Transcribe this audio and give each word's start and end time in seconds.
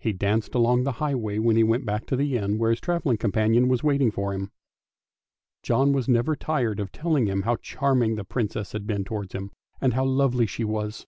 He 0.00 0.12
danced 0.12 0.56
along 0.56 0.82
the 0.82 0.90
highway, 0.98 1.38
when 1.38 1.54
he 1.54 1.62
went 1.62 1.86
back 1.86 2.04
to 2.06 2.16
the 2.16 2.36
inn 2.36 2.58
where 2.58 2.70
his 2.70 2.80
travelling 2.80 3.18
companion 3.18 3.68
was 3.68 3.84
waiting 3.84 4.10
for 4.10 4.34
him. 4.34 4.50
John 5.62 5.92
was 5.92 6.08
never 6.08 6.34
tired 6.34 6.80
of 6.80 6.90
telling 6.90 7.26
him 7.28 7.42
how 7.42 7.54
charming 7.54 8.16
the 8.16 8.24
Princess 8.24 8.72
had 8.72 8.84
been 8.84 9.04
towards 9.04 9.32
him, 9.32 9.52
and 9.80 9.94
how 9.94 10.04
lovely 10.04 10.46
she 10.46 10.64
was. 10.64 11.06